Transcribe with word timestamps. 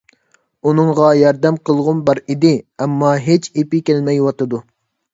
ئۇنىڭغا 0.71 1.09
ياردەم 1.19 1.59
قىلغۇم 1.69 2.01
بار 2.09 2.23
ئىدى، 2.23 2.57
ئەمما 2.81 3.15
ھېچ 3.31 3.55
ئېپى 3.55 3.87
كەلمەيۋاتىدۇ. 3.93 4.69